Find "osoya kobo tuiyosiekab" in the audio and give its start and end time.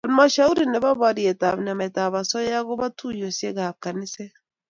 2.21-3.75